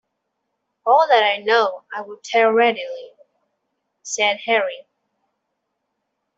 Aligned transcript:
"All 0.83 1.07
that 1.09 1.23
I 1.23 1.37
know 1.43 1.83
I 1.95 2.01
will 2.01 2.19
tell 2.23 2.49
readily," 2.51 3.11
said 4.01 4.37
Harry. 4.45 4.87